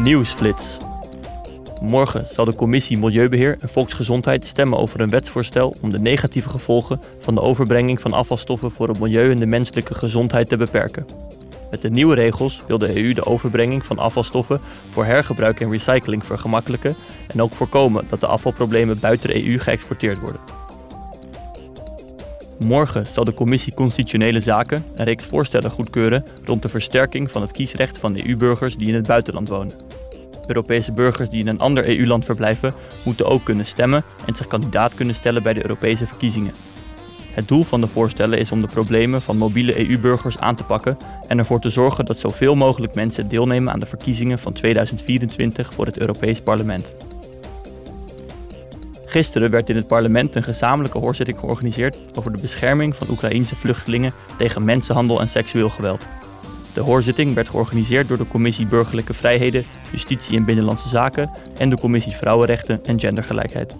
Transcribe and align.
Nieuwsflits. 0.00 0.76
Morgen 1.80 2.28
zal 2.28 2.44
de 2.44 2.54
Commissie 2.54 2.98
Milieubeheer 2.98 3.56
en 3.60 3.68
Volksgezondheid 3.68 4.46
stemmen 4.46 4.78
over 4.78 5.00
een 5.00 5.08
wetsvoorstel 5.08 5.74
om 5.80 5.90
de 5.90 5.98
negatieve 5.98 6.48
gevolgen 6.48 7.00
van 7.18 7.34
de 7.34 7.40
overbrenging 7.40 8.00
van 8.00 8.12
afvalstoffen 8.12 8.70
voor 8.70 8.88
het 8.88 8.98
milieu 8.98 9.30
en 9.30 9.36
de 9.36 9.46
menselijke 9.46 9.94
gezondheid 9.94 10.48
te 10.48 10.56
beperken. 10.56 11.06
Met 11.70 11.82
de 11.82 11.90
nieuwe 11.90 12.14
regels 12.14 12.62
wil 12.66 12.78
de 12.78 12.96
EU 13.02 13.12
de 13.12 13.26
overbrenging 13.26 13.86
van 13.86 13.98
afvalstoffen 13.98 14.60
voor 14.90 15.04
hergebruik 15.04 15.60
en 15.60 15.70
recycling 15.70 16.26
vergemakkelijken 16.26 16.94
en 17.28 17.42
ook 17.42 17.52
voorkomen 17.52 18.04
dat 18.08 18.20
de 18.20 18.26
afvalproblemen 18.26 19.00
buiten 19.00 19.28
de 19.28 19.48
EU 19.48 19.58
geëxporteerd 19.58 20.18
worden. 20.18 20.61
Morgen 22.64 23.06
zal 23.06 23.24
de 23.24 23.34
Commissie 23.34 23.74
Constitutionele 23.74 24.40
Zaken 24.40 24.84
een 24.94 25.04
reeks 25.04 25.24
voorstellen 25.24 25.70
goedkeuren 25.70 26.24
rond 26.44 26.62
de 26.62 26.68
versterking 26.68 27.30
van 27.30 27.42
het 27.42 27.50
kiesrecht 27.50 27.98
van 27.98 28.16
EU-burgers 28.16 28.76
die 28.76 28.88
in 28.88 28.94
het 28.94 29.06
buitenland 29.06 29.48
wonen. 29.48 29.74
Europese 30.46 30.92
burgers 30.92 31.28
die 31.28 31.40
in 31.40 31.48
een 31.48 31.58
ander 31.58 31.88
EU-land 31.88 32.24
verblijven, 32.24 32.74
moeten 33.04 33.26
ook 33.26 33.44
kunnen 33.44 33.66
stemmen 33.66 34.04
en 34.26 34.34
zich 34.34 34.46
kandidaat 34.46 34.94
kunnen 34.94 35.14
stellen 35.14 35.42
bij 35.42 35.52
de 35.52 35.62
Europese 35.62 36.06
verkiezingen. 36.06 36.52
Het 37.32 37.48
doel 37.48 37.62
van 37.62 37.80
de 37.80 37.86
voorstellen 37.86 38.38
is 38.38 38.52
om 38.52 38.60
de 38.60 38.66
problemen 38.66 39.22
van 39.22 39.36
mobiele 39.36 39.88
EU-burgers 39.88 40.38
aan 40.38 40.56
te 40.56 40.64
pakken 40.64 40.96
en 41.28 41.38
ervoor 41.38 41.60
te 41.60 41.70
zorgen 41.70 42.04
dat 42.04 42.18
zoveel 42.18 42.54
mogelijk 42.54 42.94
mensen 42.94 43.28
deelnemen 43.28 43.72
aan 43.72 43.78
de 43.78 43.86
verkiezingen 43.86 44.38
van 44.38 44.52
2024 44.52 45.74
voor 45.74 45.86
het 45.86 45.98
Europees 45.98 46.40
Parlement. 46.40 46.96
Gisteren 49.12 49.50
werd 49.50 49.68
in 49.68 49.76
het 49.76 49.86
parlement 49.86 50.34
een 50.34 50.42
gezamenlijke 50.42 50.98
hoorzitting 50.98 51.38
georganiseerd 51.38 51.98
over 52.14 52.32
de 52.32 52.40
bescherming 52.40 52.96
van 52.96 53.06
Oekraïense 53.10 53.56
vluchtelingen 53.56 54.12
tegen 54.36 54.64
mensenhandel 54.64 55.20
en 55.20 55.28
seksueel 55.28 55.68
geweld. 55.68 56.06
De 56.74 56.80
hoorzitting 56.80 57.34
werd 57.34 57.48
georganiseerd 57.48 58.08
door 58.08 58.16
de 58.16 58.28
Commissie 58.28 58.66
Burgerlijke 58.66 59.14
Vrijheden, 59.14 59.64
Justitie 59.90 60.36
en 60.36 60.44
Binnenlandse 60.44 60.88
Zaken 60.88 61.30
en 61.58 61.70
de 61.70 61.78
Commissie 61.78 62.16
Vrouwenrechten 62.16 62.84
en 62.84 63.00
Gendergelijkheid. 63.00 63.76